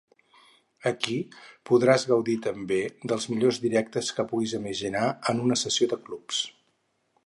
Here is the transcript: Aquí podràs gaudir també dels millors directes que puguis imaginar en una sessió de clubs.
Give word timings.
Aquí 0.91 1.17
podràs 1.71 2.05
gaudir 2.13 2.39
també 2.47 2.79
dels 3.13 3.29
millors 3.35 3.63
directes 3.69 4.13
que 4.21 4.29
puguis 4.33 4.57
imaginar 4.63 5.07
en 5.35 5.47
una 5.49 5.61
sessió 5.67 5.93
de 5.95 6.03
clubs. 6.09 6.47